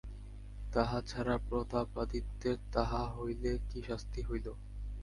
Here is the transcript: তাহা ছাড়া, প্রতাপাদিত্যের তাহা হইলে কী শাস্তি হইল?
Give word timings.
তাহা 0.73 0.97
ছাড়া, 1.01 1.35
প্রতাপাদিত্যের 1.49 2.57
তাহা 2.73 3.01
হইলে 3.15 3.51
কী 3.69 3.79
শাস্তি 3.87 4.21
হইল? 4.21 4.47